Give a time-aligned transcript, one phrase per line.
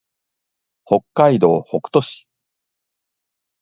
[0.83, 2.27] 北海道北斗市